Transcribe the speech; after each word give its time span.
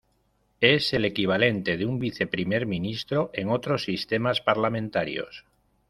Es 0.61 0.93
el 0.93 1.05
equivalente 1.05 1.77
de 1.77 1.85
un 1.85 1.99
viceprimer 1.99 2.65
ministro 2.65 3.29
en 3.35 3.49
otros 3.51 3.83
sistemas 3.83 4.41
parlamentarios. 4.41 5.45